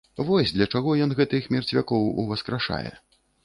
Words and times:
Вось 0.27 0.53
для 0.55 0.67
чаго 0.75 0.95
ён 1.05 1.13
гэтых 1.21 1.51
мерцвякоў 1.57 2.11
уваскрашае. 2.27 2.87